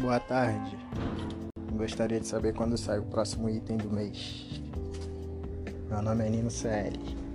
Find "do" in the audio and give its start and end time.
3.76-3.90